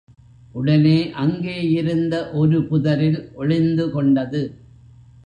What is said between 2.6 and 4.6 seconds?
புதரில் ஒளிந்து கொண்டது.